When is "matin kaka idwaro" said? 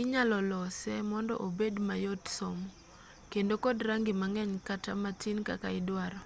5.02-6.20